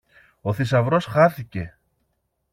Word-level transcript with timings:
Ο 0.41 0.53
θησαυρός 0.53 1.05
χάθηκε! 1.05 1.73